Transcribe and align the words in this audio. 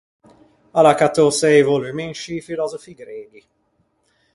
A 0.77 0.81
l’à 0.85 0.93
cattou 0.99 1.29
sëi 1.39 1.59
volummi 1.67 2.03
in 2.07 2.13
scî 2.21 2.35
filòsofi 2.47 2.93
greghi. 3.01 3.41